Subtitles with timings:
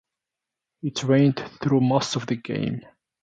[0.81, 2.81] It rained throughout most of the game.